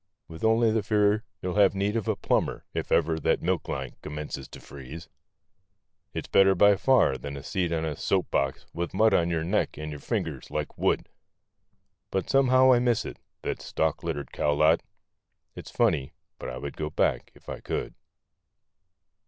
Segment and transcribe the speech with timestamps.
[0.27, 4.11] With only the fear you'll have need of a plumber if ever that milkline com¬
[4.13, 5.09] mences to freeze.
[6.11, 9.43] It's better by far than a seat on a soap box with mud on your
[9.43, 11.07] neck and your fingers like wood,
[12.09, 14.81] But somehow I miss it, that stalk littered cowlot;
[15.53, 17.93] it's funny, but I would go back if I could.